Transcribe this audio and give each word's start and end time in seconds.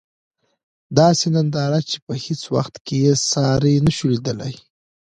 داسې 0.97 1.25
ننداره 1.35 1.79
چې 1.89 1.97
په 2.05 2.13
هیڅ 2.23 2.41
وخت 2.55 2.75
کې 2.85 2.95
یې 3.05 3.13
ساری 3.31 3.73
نشو 3.85 4.07
لېدلی. 4.13 4.53